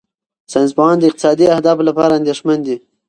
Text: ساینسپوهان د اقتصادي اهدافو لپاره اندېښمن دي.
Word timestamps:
ساینسپوهان 0.51 0.97
د 0.99 1.03
اقتصادي 1.09 1.45
اهدافو 1.55 1.87
لپاره 1.89 2.17
اندېښمن 2.19 2.59
دي. 2.67 2.75